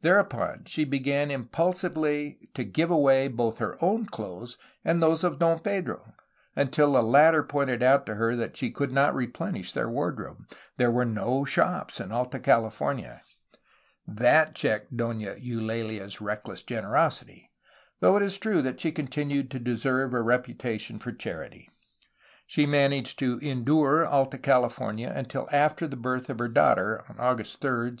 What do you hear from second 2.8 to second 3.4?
away